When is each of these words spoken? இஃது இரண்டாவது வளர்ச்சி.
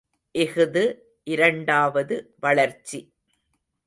இஃது 0.35 0.97
இரண்டாவது 1.23 2.35
வளர்ச்சி. 2.39 3.13